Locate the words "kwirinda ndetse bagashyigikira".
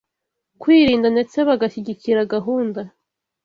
0.61-2.29